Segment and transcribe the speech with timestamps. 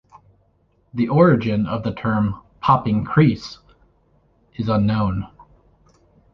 [0.95, 3.59] The origin of the term "popping crease"
[4.55, 5.27] is unknown.